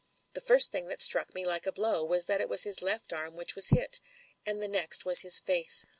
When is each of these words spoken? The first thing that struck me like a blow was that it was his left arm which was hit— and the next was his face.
The 0.33 0.41
first 0.41 0.71
thing 0.71 0.87
that 0.87 0.99
struck 0.99 1.35
me 1.35 1.45
like 1.45 1.67
a 1.67 1.71
blow 1.71 2.03
was 2.03 2.25
that 2.25 2.41
it 2.41 2.49
was 2.49 2.63
his 2.63 2.81
left 2.81 3.13
arm 3.13 3.35
which 3.35 3.53
was 3.55 3.69
hit— 3.69 3.99
and 4.47 4.59
the 4.59 4.67
next 4.67 5.05
was 5.05 5.21
his 5.21 5.39
face. 5.39 5.85